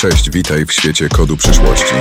Cześć, 0.00 0.30
witaj 0.30 0.66
w 0.66 0.72
świecie 0.72 1.08
kodu 1.08 1.36
przyszłości. 1.36 1.94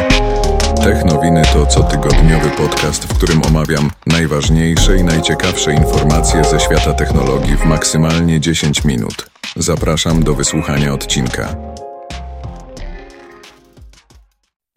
Technowiny 0.84 1.42
to 1.54 1.66
cotygodniowy 1.66 2.50
podcast, 2.50 3.06
w 3.06 3.18
którym 3.18 3.42
omawiam 3.42 3.92
najważniejsze 4.08 4.98
i 4.98 5.04
najciekawsze 5.04 5.74
informacje 5.74 6.44
ze 6.44 6.60
świata 6.60 6.94
technologii 6.94 7.58
w 7.58 7.66
maksymalnie 7.66 8.40
10 8.40 8.84
minut. 8.86 9.30
Zapraszam 9.56 10.24
do 10.24 10.34
wysłuchania 10.34 10.94
odcinka. 10.94 11.56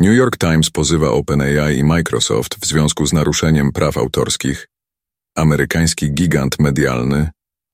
New 0.01 0.17
York 0.17 0.37
Times 0.37 0.71
pozywa 0.71 1.11
OpenAI 1.11 1.79
i 1.79 1.85
Microsoft 1.85 2.57
w 2.61 2.67
związku 2.67 3.07
z 3.07 3.13
naruszeniem 3.13 3.73
praw 3.73 3.97
autorskich. 3.97 4.69
Amerykański 5.37 6.13
gigant 6.13 6.59
medialny 6.59 7.31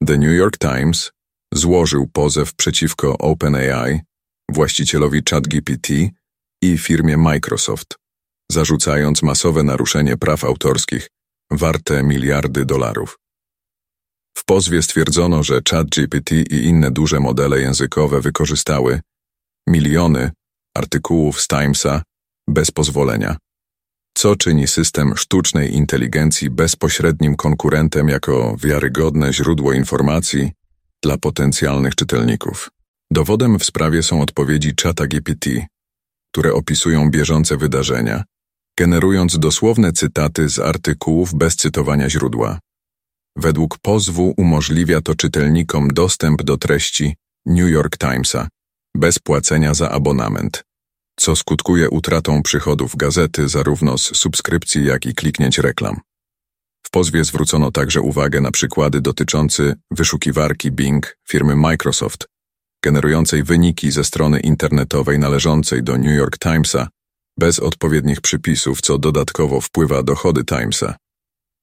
The 0.07 0.19
New 0.19 0.37
York 0.37 0.59
Times 0.59 1.13
złożył 1.55 2.09
pozew 2.13 2.55
przeciwko 2.55 3.19
OpenAI, 3.19 4.08
właścicielowi 4.51 5.23
ChatGPT 5.31 5.89
i 6.63 6.79
firmie 6.79 7.17
Microsoft, 7.17 7.97
zarzucając 8.53 9.23
masowe 9.23 9.63
naruszenie 9.63 10.17
praw 10.17 10.45
autorskich 10.45 11.09
warte 11.51 12.03
miliardy 12.03 12.65
dolarów. 12.65 13.19
W 14.39 14.45
pozwie 14.45 14.83
stwierdzono, 14.83 15.43
że 15.43 15.61
ChatGPT 15.71 16.33
i 16.33 16.65
inne 16.65 16.91
duże 16.91 17.21
modele 17.21 17.61
językowe 17.61 18.21
wykorzystały 18.21 19.01
miliony 19.69 20.31
artykułów 20.77 21.41
z 21.41 21.49
Timesa 21.49 22.03
bez 22.49 22.71
pozwolenia, 22.71 23.37
co 24.15 24.37
czyni 24.37 24.67
system 24.67 25.17
sztucznej 25.17 25.75
inteligencji 25.75 26.51
bezpośrednim 26.51 27.37
konkurentem 27.37 28.09
jako 28.09 28.57
wiarygodne 28.57 29.33
źródło 29.33 29.73
informacji 29.73 30.53
dla 31.03 31.19
potencjalnych 31.19 31.95
czytelników. 31.95 32.71
Dowodem 33.11 33.59
w 33.59 33.65
sprawie 33.65 34.03
są 34.03 34.23
odpowiedzi 34.23 34.75
czata 34.75 35.07
GPT, 35.07 35.67
które 36.33 36.55
opisują 36.55 37.11
bieżące 37.11 37.57
wydarzenia, 37.57 38.25
generując 38.79 39.39
dosłowne 39.39 39.93
cytaty 39.93 40.49
z 40.49 40.59
artykułów 40.59 41.35
bez 41.35 41.57
cytowania 41.57 42.11
źródła. 42.11 42.59
Według 43.37 43.79
pozwu 43.79 44.35
umożliwia 44.37 45.01
to 45.01 45.15
czytelnikom 45.15 45.89
dostęp 45.89 46.43
do 46.43 46.57
treści 46.57 47.17
New 47.47 47.71
York 47.71 47.99
Timesa 47.99 48.49
bez 48.97 49.19
płacenia 49.19 49.75
za 49.75 49.91
abonament, 49.91 50.63
co 51.17 51.37
skutkuje 51.37 51.91
utratą 51.91 52.43
przychodów 52.43 52.97
gazety 52.97 53.49
zarówno 53.49 53.99
z 53.99 54.03
subskrypcji, 54.03 54.85
jak 54.85 55.07
i 55.07 55.15
kliknięć 55.15 55.59
reklam. 55.59 56.01
W 56.87 56.91
pozwie 56.91 57.25
zwrócono 57.25 57.71
także 57.71 58.01
uwagę 58.01 58.41
na 58.41 58.51
przykłady 58.51 59.01
dotyczące 59.01 59.75
wyszukiwarki 59.91 60.73
Bing 60.73 61.17
firmy 61.29 61.57
Microsoft, 61.57 62.27
generującej 62.85 63.43
wyniki 63.43 63.91
ze 63.91 64.05
strony 64.05 64.41
internetowej 64.41 65.19
należącej 65.19 65.83
do 65.83 65.99
New 65.99 66.17
York 66.17 66.39
Timesa, 66.39 66.89
bez 67.39 67.59
odpowiednich 67.59 68.21
przypisów, 68.21 68.81
co 68.81 68.99
dodatkowo 68.99 69.61
wpływa 69.61 70.03
dochody 70.03 70.45
Timesa. 70.45 70.97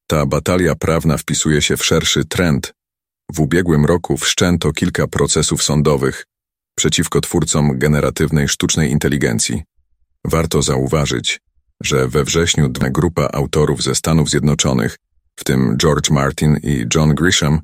Ta 0.08 0.26
batalia 0.26 0.76
prawna 0.76 1.18
wpisuje 1.18 1.62
się 1.62 1.78
w 1.78 1.86
szerszy 1.86 2.26
trend. 2.26 2.74
W 3.34 3.40
ubiegłym 3.40 3.86
roku 3.86 4.18
wszczęto 4.18 4.72
kilka 4.72 5.08
procesów 5.08 5.64
sądowych 5.64 6.26
przeciwko 6.76 7.22
twórcom 7.22 7.80
generatywnej 7.80 8.48
sztucznej 8.48 8.92
inteligencji. 8.92 9.64
Warto 10.26 10.62
zauważyć, 10.62 11.42
że 11.82 12.08
we 12.08 12.24
wrześniu 12.24 12.70
grupa 12.70 13.30
autorów 13.34 13.84
ze 13.84 13.96
Stanów 13.96 14.30
Zjednoczonych, 14.30 14.98
w 15.36 15.44
tym 15.44 15.78
George 15.78 16.10
Martin 16.10 16.58
i 16.64 16.86
John 16.96 17.16
Grisham, 17.16 17.60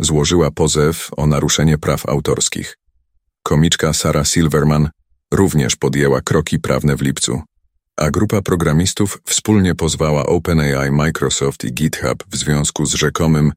złożyła 0.00 0.50
pozew 0.50 1.08
o 1.16 1.26
naruszenie 1.26 1.78
praw 1.78 2.06
autorskich. 2.06 2.76
Komiczka 3.46 3.92
Sarah 3.92 4.26
Silverman 4.26 4.88
również 5.34 5.76
podjęła 5.76 6.20
kroki 6.20 6.58
prawne 6.58 6.96
w 6.96 7.02
lipcu, 7.02 7.42
a 7.96 8.10
grupa 8.10 8.42
programistów 8.42 9.20
wspólnie 9.24 9.74
pozwała 9.74 10.26
OpenAI, 10.26 10.90
Microsoft 10.90 11.64
i 11.64 11.72
GitHub 11.72 12.24
w 12.28 12.36
związku 12.36 12.86
z 12.86 12.94
rzekomym 12.94 13.52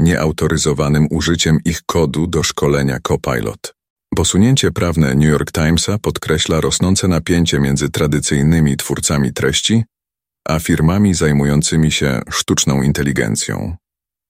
nieautoryzowanym 0.00 1.06
użyciem 1.10 1.58
ich 1.64 1.82
kodu 1.86 2.26
do 2.26 2.42
szkolenia 2.42 2.98
Copilot. 3.08 3.74
Posunięcie 4.16 4.70
prawne 4.70 5.14
New 5.14 5.30
York 5.30 5.52
Timesa 5.52 5.98
podkreśla 5.98 6.60
rosnące 6.60 7.08
napięcie 7.08 7.60
między 7.60 7.90
tradycyjnymi 7.90 8.76
twórcami 8.76 9.32
treści 9.32 9.84
a 10.48 10.58
firmami 10.58 11.14
zajmującymi 11.14 11.90
się 11.92 12.20
sztuczną 12.30 12.82
inteligencją. 12.82 13.76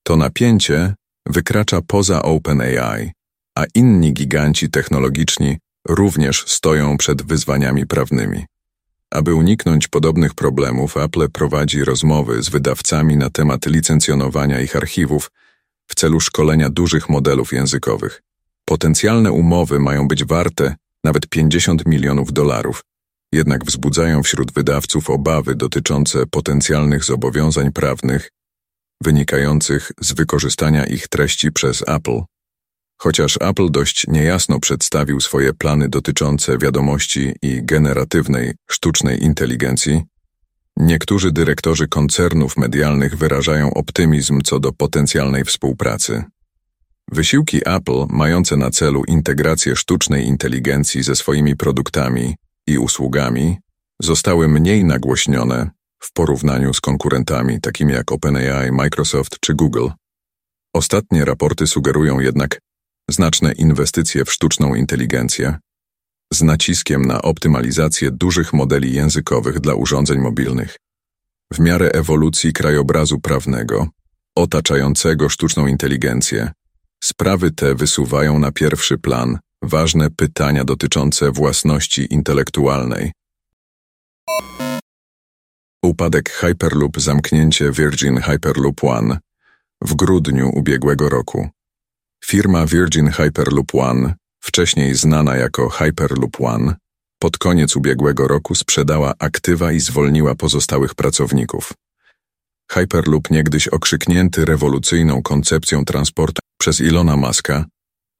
To 0.02 0.16
napięcie 0.16 0.94
wykracza 1.26 1.80
poza 1.86 2.22
OpenAI, 2.22 3.12
a 3.54 3.64
inni 3.74 4.12
giganci 4.12 4.70
technologiczni 4.70 5.58
również 5.88 6.44
stoją 6.46 6.96
przed 6.96 7.22
wyzwaniami 7.22 7.86
prawnymi. 7.86 8.46
Aby 9.10 9.34
uniknąć 9.34 9.88
podobnych 9.88 10.34
problemów, 10.34 10.96
Apple 10.96 11.30
prowadzi 11.30 11.84
rozmowy 11.84 12.42
z 12.42 12.48
wydawcami 12.48 13.16
na 13.16 13.30
temat 13.30 13.66
licencjonowania 13.66 14.60
ich 14.60 14.76
archiwów 14.76 15.30
w 15.88 15.94
celu 15.94 16.20
szkolenia 16.20 16.70
dużych 16.70 17.08
modelów 17.08 17.52
językowych. 17.52 18.22
Potencjalne 18.64 19.32
umowy 19.32 19.78
mają 19.78 20.08
być 20.08 20.24
warte 20.24 20.74
nawet 21.04 21.28
50 21.28 21.86
milionów 21.86 22.32
dolarów, 22.32 22.84
jednak 23.32 23.64
wzbudzają 23.64 24.22
wśród 24.22 24.52
wydawców 24.52 25.10
obawy 25.10 25.54
dotyczące 25.54 26.26
potencjalnych 26.26 27.04
zobowiązań 27.04 27.72
prawnych 27.72 28.30
wynikających 29.02 29.92
z 30.00 30.12
wykorzystania 30.12 30.86
ich 30.86 31.08
treści 31.08 31.52
przez 31.52 31.84
Apple. 31.88 32.20
Chociaż 33.02 33.38
Apple 33.40 33.70
dość 33.70 34.06
niejasno 34.08 34.60
przedstawił 34.60 35.20
swoje 35.20 35.52
plany 35.52 35.88
dotyczące 35.88 36.58
wiadomości 36.58 37.32
i 37.42 37.60
generatywnej 37.62 38.54
sztucznej 38.70 39.24
inteligencji, 39.24 40.02
niektórzy 40.76 41.32
dyrektorzy 41.32 41.88
koncernów 41.88 42.56
medialnych 42.56 43.16
wyrażają 43.16 43.74
optymizm 43.74 44.40
co 44.44 44.60
do 44.60 44.72
potencjalnej 44.72 45.44
współpracy. 45.44 46.24
Wysiłki 47.12 47.60
Apple, 47.64 48.06
mające 48.08 48.56
na 48.56 48.70
celu 48.70 49.04
integrację 49.04 49.76
sztucznej 49.76 50.26
inteligencji 50.26 51.02
ze 51.02 51.16
swoimi 51.16 51.56
produktami 51.56 52.36
i 52.66 52.78
usługami, 52.78 53.56
zostały 54.02 54.48
mniej 54.48 54.84
nagłośnione 54.84 55.70
w 55.98 56.12
porównaniu 56.12 56.74
z 56.74 56.80
konkurentami 56.80 57.60
takimi 57.60 57.92
jak 57.92 58.12
OpenAI, 58.12 58.72
Microsoft 58.72 59.36
czy 59.40 59.54
Google. 59.54 59.88
Ostatnie 60.74 61.24
raporty 61.24 61.66
sugerują 61.66 62.20
jednak 62.20 62.58
znaczne 63.10 63.52
inwestycje 63.52 64.24
w 64.24 64.32
sztuczną 64.32 64.74
inteligencję, 64.74 65.58
z 66.32 66.42
naciskiem 66.42 67.04
na 67.04 67.22
optymalizację 67.22 68.10
dużych 68.10 68.52
modeli 68.52 68.92
językowych 68.94 69.60
dla 69.60 69.74
urządzeń 69.74 70.18
mobilnych. 70.18 70.76
W 71.52 71.58
miarę 71.58 71.90
ewolucji 71.92 72.52
krajobrazu 72.52 73.20
prawnego, 73.20 73.88
otaczającego 74.36 75.28
sztuczną 75.28 75.66
inteligencję, 75.66 76.52
Sprawy 77.04 77.50
te 77.50 77.74
wysuwają 77.74 78.38
na 78.38 78.52
pierwszy 78.52 78.98
plan 78.98 79.38
ważne 79.62 80.10
pytania 80.10 80.64
dotyczące 80.64 81.32
własności 81.32 82.14
intelektualnej. 82.14 83.12
Upadek 85.84 86.30
Hyperloop, 86.30 87.00
zamknięcie 87.00 87.70
Virgin 87.70 88.20
Hyperloop 88.20 88.84
One 88.84 89.19
w 89.80 89.94
grudniu 89.94 90.50
ubiegłego 90.54 91.08
roku. 91.08 91.48
Firma 92.24 92.66
Virgin 92.66 93.10
Hyperloop 93.10 93.74
One, 93.74 94.14
wcześniej 94.40 94.94
znana 94.94 95.36
jako 95.36 95.68
Hyperloop 95.68 96.40
One, 96.40 96.74
pod 97.18 97.38
koniec 97.38 97.76
ubiegłego 97.76 98.28
roku 98.28 98.54
sprzedała 98.54 99.14
aktywa 99.18 99.72
i 99.72 99.80
zwolniła 99.80 100.34
pozostałych 100.34 100.94
pracowników. 100.94 101.72
Hyperloop, 102.70 103.30
niegdyś 103.30 103.68
okrzyknięty 103.68 104.44
rewolucyjną 104.44 105.22
koncepcją 105.22 105.84
transportu 105.84 106.40
przez 106.58 106.80
Ilona 106.80 107.16
Maska, 107.16 107.64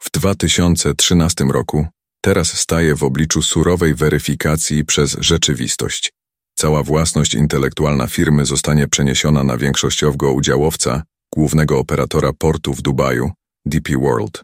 w 0.03 0.11
2013 0.11 1.45
roku 1.45 1.87
teraz 2.21 2.59
staje 2.59 2.95
w 2.95 3.03
obliczu 3.03 3.43
surowej 3.43 3.95
weryfikacji 3.95 4.85
przez 4.85 5.17
rzeczywistość. 5.21 6.13
Cała 6.55 6.83
własność 6.83 7.35
intelektualna 7.35 8.07
firmy 8.07 8.45
zostanie 8.47 8.89
przeniesiona 8.89 9.45
na 9.45 9.59
większościowego 9.59 10.33
udziałowca, 10.33 11.03
głównego 11.35 11.79
operatora 11.79 12.33
portu 12.33 12.75
w 12.75 12.83
Dubaju, 12.83 13.31
DP 13.67 13.97
World. 13.99 14.43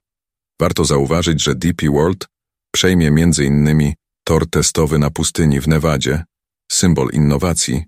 Warto 0.60 0.84
zauważyć, 0.84 1.42
że 1.42 1.54
DP 1.54 1.90
World 1.90 2.26
przejmie 2.74 3.08
m.in. 3.08 3.92
tor 4.24 4.50
testowy 4.50 4.98
na 4.98 5.10
pustyni 5.10 5.60
w 5.60 5.68
Nevadzie, 5.68 6.24
symbol 6.72 7.08
innowacji, 7.12 7.84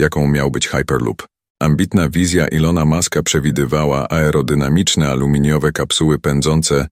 jaką 0.00 0.28
miał 0.28 0.50
być 0.50 0.68
Hyperloop. 0.68 1.26
Ambitna 1.62 2.08
wizja 2.08 2.48
Ilona 2.48 2.84
Maska 2.84 3.22
przewidywała 3.22 4.08
aerodynamiczne 4.08 5.08
aluminiowe 5.08 5.72
kapsuły 5.72 6.18
pędzące 6.18 6.88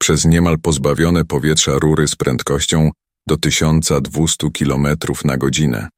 przez 0.00 0.24
niemal 0.24 0.58
pozbawione 0.58 1.24
powietrza 1.24 1.72
rury 1.72 2.08
z 2.08 2.16
prędkością 2.16 2.90
do 3.28 3.36
1200 3.36 4.50
km 4.50 4.86
na 5.24 5.36
godzinę. 5.36 5.88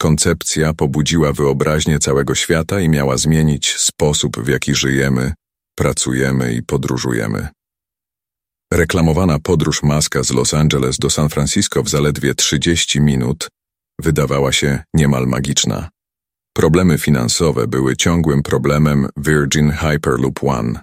Koncepcja 0.00 0.74
pobudziła 0.74 1.32
wyobraźnię 1.32 1.98
całego 1.98 2.34
świata 2.34 2.80
i 2.80 2.88
miała 2.88 3.16
zmienić 3.16 3.76
sposób, 3.76 4.40
w 4.40 4.48
jaki 4.48 4.74
żyjemy, 4.74 5.32
pracujemy 5.74 6.54
i 6.54 6.62
podróżujemy. 6.62 7.48
Reklamowana 8.72 9.38
podróż 9.38 9.82
Maska 9.82 10.22
z 10.22 10.30
Los 10.30 10.54
Angeles 10.54 10.98
do 10.98 11.10
San 11.10 11.28
Francisco 11.28 11.82
w 11.82 11.88
zaledwie 11.88 12.34
30 12.34 13.00
minut 13.00 13.48
wydawała 14.00 14.52
się 14.52 14.82
niemal 14.94 15.26
magiczna. 15.26 15.88
Problemy 16.56 16.98
finansowe 16.98 17.66
były 17.66 17.96
ciągłym 17.96 18.42
problemem 18.42 19.08
Virgin 19.16 19.70
Hyperloop 19.70 20.44
One. 20.44 20.80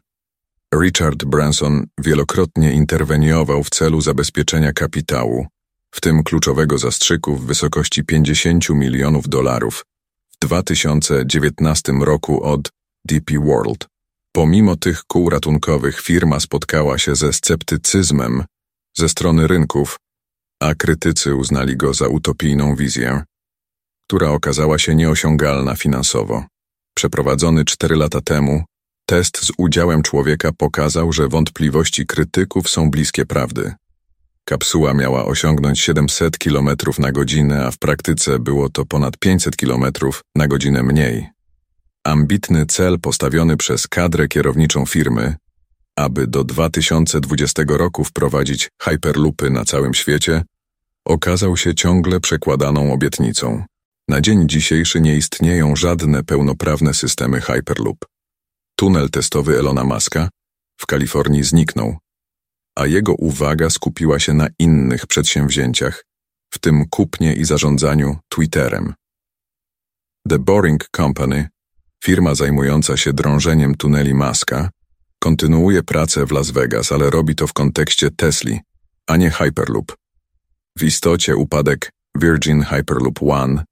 Richard 0.81 1.25
Branson 1.25 1.85
wielokrotnie 1.97 2.73
interweniował 2.73 3.63
w 3.63 3.69
celu 3.69 4.01
zabezpieczenia 4.01 4.73
kapitału, 4.73 5.47
w 5.95 6.01
tym 6.01 6.23
kluczowego 6.23 6.77
zastrzyku 6.77 7.35
w 7.35 7.45
wysokości 7.45 8.03
50 8.03 8.69
milionów 8.69 9.29
dolarów 9.29 9.85
w 10.31 10.45
2019 10.45 11.91
roku 11.91 12.43
od 12.43 12.69
DP 13.05 13.39
World. 13.39 13.90
Pomimo 14.35 14.75
tych 14.75 15.03
kół 15.03 15.29
ratunkowych 15.29 16.01
firma 16.01 16.39
spotkała 16.39 16.97
się 16.97 17.15
ze 17.15 17.33
sceptycyzmem 17.33 18.43
ze 18.97 19.09
strony 19.09 19.47
rynków, 19.47 19.97
a 20.61 20.75
krytycy 20.75 21.35
uznali 21.35 21.77
go 21.77 21.93
za 21.93 22.07
utopijną 22.07 22.75
wizję, 22.75 23.23
która 24.07 24.29
okazała 24.29 24.79
się 24.79 24.95
nieosiągalna 24.95 25.75
finansowo. 25.75 26.45
Przeprowadzony 26.95 27.65
cztery 27.65 27.95
lata 27.95 28.21
temu, 28.21 28.63
test 29.05 29.37
z 29.37 29.51
udziałem 29.57 30.03
człowieka 30.03 30.51
pokazał, 30.57 31.13
że 31.13 31.27
wątpliwości 31.27 32.05
krytyków 32.05 32.69
są 32.69 32.91
bliskie 32.91 33.25
prawdy. 33.25 33.73
Kapsuła 34.45 34.93
miała 34.93 35.25
osiągnąć 35.25 35.79
700 35.79 36.37
km 36.37 36.69
na 36.99 37.11
godzinę, 37.11 37.65
a 37.65 37.71
w 37.71 37.77
praktyce 37.77 38.39
było 38.39 38.69
to 38.69 38.85
ponad 38.85 39.17
500 39.17 39.55
km 39.55 39.85
na 40.35 40.47
godzinę 40.47 40.83
mniej. 40.83 41.40
Ambitny 42.03 42.65
cel 42.65 42.99
postawiony 42.99 43.57
przez 43.57 43.87
kadrę 43.87 44.27
kierowniczą 44.27 44.85
firmy, 44.85 45.35
aby 45.95 46.27
do 46.27 46.43
2020 46.43 47.63
roku 47.67 48.03
wprowadzić 48.03 48.69
hyperloopy 48.81 49.49
na 49.49 49.65
całym 49.65 49.93
świecie, 49.93 50.43
okazał 51.05 51.57
się 51.57 51.75
ciągle 51.75 52.19
przekładaną 52.19 52.93
obietnicą. 52.93 53.63
Na 54.07 54.21
dzień 54.21 54.49
dzisiejszy 54.49 55.01
nie 55.01 55.15
istnieją 55.15 55.75
żadne 55.75 56.23
pełnoprawne 56.23 56.93
systemy 56.93 57.41
Hyperloop. 57.41 58.05
Tunel 58.75 59.09
testowy 59.09 59.59
Elona 59.59 59.83
Muska 59.83 60.29
w 60.77 60.85
Kalifornii 60.85 61.43
zniknął, 61.43 61.97
a 62.75 62.85
jego 62.85 63.13
uwaga 63.13 63.69
skupiła 63.69 64.19
się 64.19 64.33
na 64.33 64.47
innych 64.59 65.07
przedsięwzięciach, 65.07 66.05
w 66.53 66.59
tym 66.59 66.85
kupnie 66.89 67.33
i 67.33 67.45
zarządzaniu 67.45 68.17
Twitterem. 68.29 68.93
The 70.29 70.39
Boring 70.39 70.89
Company, 70.95 71.49
firma 72.03 72.35
zajmująca 72.35 72.97
się 72.97 73.13
drążeniem 73.13 73.75
tuneli 73.75 74.13
Muska, 74.13 74.69
kontynuuje 75.19 75.83
pracę 75.83 76.25
w 76.25 76.31
Las 76.31 76.51
Vegas, 76.51 76.91
ale 76.91 77.09
robi 77.09 77.35
to 77.35 77.47
w 77.47 77.53
kontekście 77.53 78.09
Tesli, 78.11 78.59
a 79.07 79.17
nie 79.17 79.31
Hyperloop. 79.31 79.95
W 80.77 80.83
istocie 80.83 81.35
upadek 81.35 81.91
Virgin 82.15 82.63
Hyperloop 82.63 83.23
One 83.23 83.63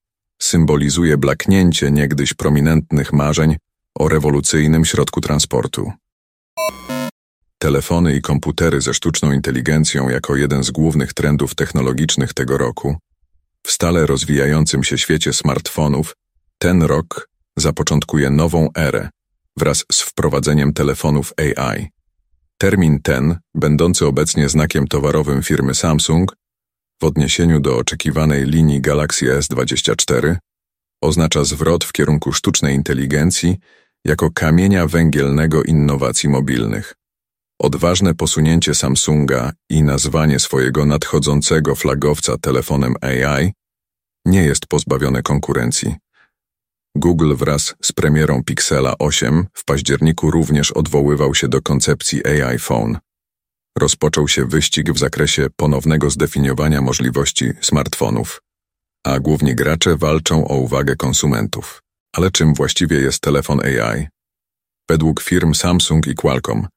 symbolizuje 0.42 1.18
blaknięcie 1.18 1.92
niegdyś 1.92 2.34
prominentnych 2.34 3.14
marzeń 3.14 3.56
o 3.96 4.10
rewolucyjnym 4.10 4.86
środku 4.86 5.22
transportu. 5.22 5.92
Telefony 7.58 8.16
i 8.16 8.22
komputery 8.22 8.82
ze 8.82 8.94
sztuczną 8.94 9.32
inteligencją 9.32 10.10
jako 10.10 10.36
jeden 10.36 10.64
z 10.64 10.72
głównych 10.72 11.14
trendów 11.14 11.56
technologicznych 11.56 12.34
tego 12.34 12.58
roku. 12.58 12.98
W 13.68 13.72
stale 13.72 14.06
rozwijającym 14.06 14.84
się 14.84 14.98
świecie 14.98 15.34
smartfonów, 15.34 16.16
ten 16.58 16.84
rok 16.84 17.29
zapoczątkuje 17.60 18.30
nową 18.30 18.70
erę 18.78 19.10
wraz 19.58 19.86
z 19.92 20.02
wprowadzeniem 20.02 20.74
telefonów 20.74 21.34
AI. 21.38 21.88
Termin 22.58 23.00
ten, 23.02 23.40
będący 23.56 24.06
obecnie 24.06 24.50
znakiem 24.50 24.88
towarowym 24.88 25.44
firmy 25.44 25.76
Samsung, 25.76 26.36
w 27.02 27.04
odniesieniu 27.04 27.60
do 27.60 27.78
oczekiwanej 27.78 28.46
linii 28.46 28.82
Galaxy 28.82 29.26
S24 29.26 30.36
oznacza 31.02 31.44
zwrot 31.44 31.84
w 31.84 31.92
kierunku 31.92 32.34
sztucznej 32.34 32.76
inteligencji 32.76 33.58
jako 34.06 34.32
kamienia 34.32 34.88
węgielnego 34.88 35.64
innowacji 35.64 36.30
mobilnych. 36.30 36.96
Odważne 37.62 38.16
posunięcie 38.16 38.76
Samsunga 38.76 39.52
i 39.70 39.84
nazwanie 39.84 40.40
swojego 40.40 40.86
nadchodzącego 40.86 41.76
flagowca 41.76 42.38
telefonem 42.38 42.96
AI 43.02 43.54
nie 44.26 44.44
jest 44.44 44.68
pozbawione 44.68 45.22
konkurencji. 45.22 45.96
Google 46.96 47.36
wraz 47.36 47.76
z 47.82 47.92
premierą 47.92 48.44
Pixela 48.44 48.96
8 49.00 49.46
w 49.54 49.66
październiku 49.66 50.32
również 50.32 50.72
odwoływał 50.72 51.36
się 51.36 51.48
do 51.48 51.62
koncepcji 51.62 52.28
AI 52.28 52.60
Phone 52.60 53.00
rozpoczął 53.80 54.28
się 54.28 54.46
wyścig 54.46 54.92
w 54.92 55.00
zakresie 55.00 55.48
ponownego 55.56 56.10
zdefiniowania 56.10 56.82
możliwości 56.82 57.52
smartfonów, 57.62 58.42
a 59.06 59.20
główni 59.20 59.56
gracze 59.56 59.98
walczą 59.98 60.48
o 60.48 60.56
uwagę 60.56 60.96
konsumentów. 60.96 61.82
Ale 62.16 62.32
czym 62.32 62.54
właściwie 62.54 62.98
jest 62.98 63.22
telefon 63.22 63.60
AI? 63.60 64.08
Według 64.90 65.22
firm 65.22 65.54
Samsung 65.54 66.08
i 66.08 66.16
Qualcomm, 66.16 66.68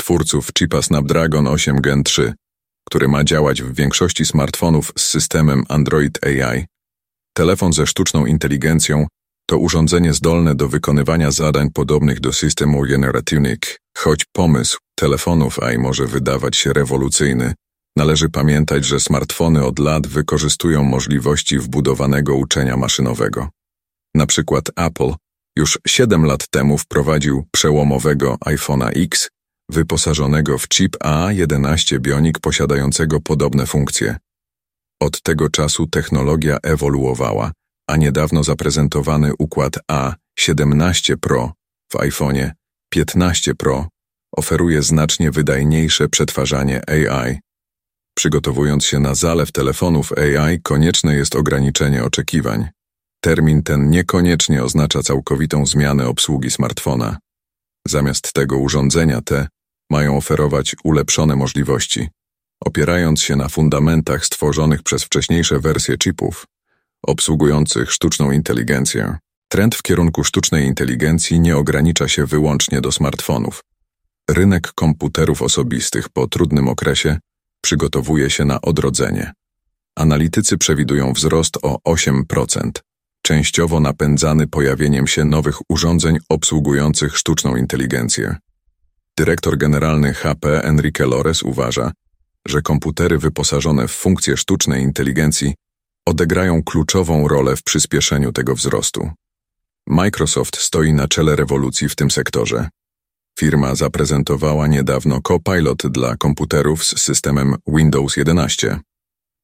twórców 0.00 0.50
chipa 0.58 0.82
Snapdragon 0.82 1.46
8 1.46 1.80
Gen 1.80 2.04
3, 2.04 2.34
który 2.88 3.08
ma 3.08 3.24
działać 3.24 3.62
w 3.62 3.74
większości 3.74 4.24
smartfonów 4.24 4.92
z 4.98 5.02
systemem 5.02 5.64
Android 5.68 6.24
AI, 6.24 6.66
telefon 7.36 7.72
ze 7.72 7.86
sztuczną 7.86 8.26
inteligencją 8.26 9.06
to 9.50 9.58
urządzenie 9.58 10.14
zdolne 10.14 10.54
do 10.54 10.68
wykonywania 10.68 11.30
zadań 11.30 11.70
podobnych 11.70 12.20
do 12.20 12.32
systemu 12.32 12.82
Generative, 12.82 13.78
choć 13.98 14.24
pomysł 14.32 14.78
telefonów 14.94 15.58
AI 15.58 15.78
może 15.78 16.06
wydawać 16.06 16.56
się 16.56 16.72
rewolucyjny, 16.72 17.54
należy 17.96 18.28
pamiętać, 18.28 18.84
że 18.84 19.00
smartfony 19.00 19.64
od 19.64 19.78
lat 19.78 20.06
wykorzystują 20.06 20.82
możliwości 20.82 21.58
wbudowanego 21.58 22.34
uczenia 22.34 22.76
maszynowego. 22.76 23.48
Na 24.14 24.26
przykład 24.26 24.64
Apple 24.76 25.12
już 25.58 25.78
7 25.86 26.24
lat 26.24 26.48
temu 26.50 26.78
wprowadził 26.78 27.44
przełomowego 27.52 28.36
iPhone'a 28.46 28.90
X, 29.04 29.28
wyposażonego 29.70 30.58
w 30.58 30.68
chip 30.68 30.96
A11 31.04 31.98
Bionic 31.98 32.38
posiadającego 32.38 33.20
podobne 33.20 33.66
funkcje. 33.66 34.16
Od 35.02 35.22
tego 35.22 35.48
czasu 35.48 35.86
technologia 35.86 36.58
ewoluowała, 36.62 37.52
a 37.88 37.96
niedawno 37.96 38.44
zaprezentowany 38.44 39.32
układ 39.38 39.78
A17 39.92 41.16
Pro 41.16 41.52
w 41.92 41.94
iPhone'ie 41.94 42.50
15 42.90 43.54
Pro 43.54 43.88
oferuje 44.36 44.82
znacznie 44.82 45.30
wydajniejsze 45.30 46.08
przetwarzanie 46.08 46.90
AI. 46.90 47.38
Przygotowując 48.16 48.84
się 48.84 49.00
na 49.00 49.14
zalew 49.14 49.52
telefonów 49.52 50.12
AI, 50.12 50.60
konieczne 50.62 51.14
jest 51.14 51.36
ograniczenie 51.36 52.04
oczekiwań. 52.04 52.68
Termin 53.20 53.62
ten 53.62 53.90
niekoniecznie 53.90 54.64
oznacza 54.64 55.02
całkowitą 55.02 55.66
zmianę 55.66 56.08
obsługi 56.08 56.50
smartfona. 56.50 57.18
Zamiast 57.86 58.32
tego 58.32 58.58
urządzenia 58.58 59.20
te 59.20 59.48
mają 59.90 60.16
oferować 60.16 60.76
ulepszone 60.84 61.36
możliwości, 61.36 62.08
opierając 62.64 63.22
się 63.22 63.36
na 63.36 63.48
fundamentach 63.48 64.26
stworzonych 64.26 64.82
przez 64.82 65.04
wcześniejsze 65.04 65.60
wersje 65.60 65.98
chipów, 65.98 66.46
obsługujących 67.02 67.92
sztuczną 67.92 68.30
inteligencję. 68.30 69.18
Trend 69.48 69.74
w 69.74 69.82
kierunku 69.82 70.24
sztucznej 70.24 70.66
inteligencji 70.66 71.40
nie 71.40 71.56
ogranicza 71.56 72.08
się 72.08 72.26
wyłącznie 72.26 72.80
do 72.80 72.92
smartfonów. 72.92 73.64
Rynek 74.30 74.72
komputerów 74.74 75.42
osobistych 75.42 76.08
po 76.08 76.26
trudnym 76.26 76.68
okresie 76.68 77.18
przygotowuje 77.60 78.30
się 78.30 78.44
na 78.44 78.60
odrodzenie. 78.60 79.32
Analitycy 79.96 80.58
przewidują 80.58 81.12
wzrost 81.12 81.58
o 81.62 81.78
8%, 81.88 82.70
częściowo 83.22 83.80
napędzany 83.80 84.46
pojawieniem 84.46 85.06
się 85.06 85.24
nowych 85.24 85.70
urządzeń 85.70 86.18
obsługujących 86.28 87.16
sztuczną 87.16 87.56
inteligencję. 87.56 88.36
Dyrektor 89.16 89.58
generalny 89.58 90.14
HP 90.14 90.62
Enrique 90.64 91.06
Lores 91.06 91.42
uważa, 91.42 91.92
że 92.46 92.62
komputery 92.62 93.18
wyposażone 93.18 93.88
w 93.88 93.92
funkcje 93.92 94.36
sztucznej 94.36 94.82
inteligencji 94.82 95.54
odegrają 96.08 96.62
kluczową 96.62 97.28
rolę 97.28 97.56
w 97.56 97.62
przyspieszeniu 97.62 98.32
tego 98.32 98.54
wzrostu. 98.54 99.10
Microsoft 99.86 100.56
stoi 100.56 100.92
na 100.92 101.08
czele 101.08 101.36
rewolucji 101.36 101.88
w 101.88 101.96
tym 101.96 102.10
sektorze. 102.10 102.68
Firma 103.38 103.74
zaprezentowała 103.74 104.66
niedawno 104.66 105.20
Copilot 105.22 105.86
dla 105.86 106.16
komputerów 106.16 106.84
z 106.84 107.00
systemem 107.00 107.54
Windows 107.66 108.16
11. 108.16 108.80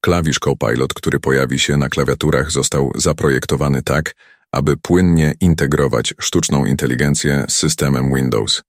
Klawisz 0.01 0.39
Copilot, 0.39 0.95
który 0.95 1.21
pojawi 1.21 1.59
się 1.59 1.77
na 1.77 1.89
klawiaturach, 1.89 2.51
został 2.51 2.93
zaprojektowany 2.95 3.83
tak, 3.83 4.15
aby 4.53 4.77
płynnie 4.77 5.35
integrować 5.41 6.15
sztuczną 6.21 6.65
inteligencję 6.65 7.45
z 7.49 7.57
systemem 7.57 8.15
Windows. 8.15 8.63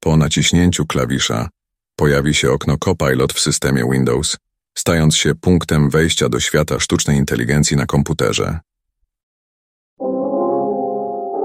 Po 0.00 0.16
naciśnięciu 0.16 0.86
klawisza 0.86 1.48
pojawi 1.96 2.34
się 2.34 2.50
okno 2.50 2.76
Copilot 2.78 3.32
w 3.32 3.40
systemie 3.40 3.84
Windows, 3.92 4.36
stając 4.78 5.16
się 5.16 5.34
punktem 5.34 5.90
wejścia 5.90 6.28
do 6.28 6.40
świata 6.40 6.80
sztucznej 6.80 7.16
inteligencji 7.16 7.76
na 7.76 7.86
komputerze. 7.86 8.58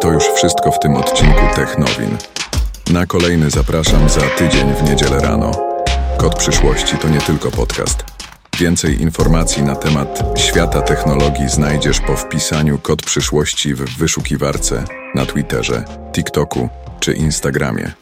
To 0.02 0.12
już 0.12 0.24
wszystko 0.24 0.72
w 0.72 0.80
tym 0.80 0.96
odcinku 0.96 1.42
Technowin. 1.56 2.18
Na 2.94 3.06
kolejny 3.06 3.50
zapraszam 3.50 4.10
za 4.10 4.22
tydzień 4.22 4.74
w 4.74 4.84
niedzielę 4.90 5.20
rano. 5.20 5.52
Kod 6.18 6.36
przyszłości 6.36 6.98
to 6.98 7.10
nie 7.10 7.22
tylko 7.22 7.52
podcast. 7.52 8.04
Więcej 8.60 9.02
informacji 9.02 9.64
na 9.64 9.76
temat 9.76 10.24
świata 10.38 10.82
technologii 10.82 11.50
znajdziesz 11.50 12.00
po 12.00 12.16
wpisaniu 12.16 12.80
Kod 12.80 13.04
przyszłości 13.04 13.74
w 13.74 13.98
wyszukiwarce 13.98 14.84
na 15.16 15.26
Twitterze, 15.26 15.84
TikToku 16.14 16.70
czy 17.00 17.14
Instagramie. 17.14 18.01